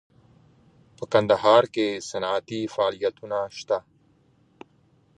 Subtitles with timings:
[0.97, 3.77] په کندهار کې صنعتي فعالیتونه شته